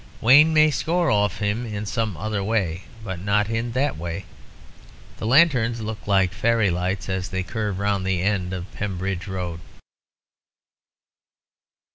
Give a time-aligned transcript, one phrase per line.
[0.19, 4.25] Wayne may score off him in some other way, but not in that way.
[5.17, 9.59] The lanterns look like fairy lights as they curve round the end of Pembridge Road.